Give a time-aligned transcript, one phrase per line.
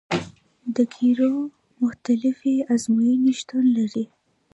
[0.75, 1.31] د قیرو
[1.83, 4.05] مختلفې ازموینې شتون لري